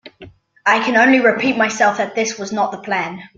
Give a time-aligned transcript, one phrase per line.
[0.65, 3.21] I can only repeat myself that this was not the plan.